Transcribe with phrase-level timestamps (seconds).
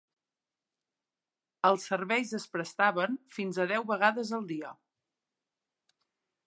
[1.69, 4.75] Els serveis es prestaven fins a deu vegades al dia.